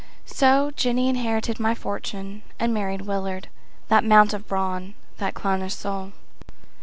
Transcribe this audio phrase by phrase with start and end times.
[0.25, 3.49] So Jenny inherited my fortune and married Willard—
[3.89, 4.95] That mount of brawn!
[5.19, 6.13] That clownish soul!